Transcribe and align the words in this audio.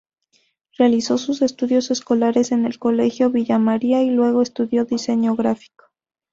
Realizó 0.79 1.19
sus 1.19 1.43
estudios 1.43 1.91
escolares 1.91 2.51
en 2.51 2.65
el 2.65 2.79
Colegio 2.79 3.29
Villa 3.29 3.59
María 3.59 4.01
y 4.01 4.09
luego 4.09 4.41
estudió 4.41 4.83
Diseño 4.83 5.35
gráfico. 5.35 5.91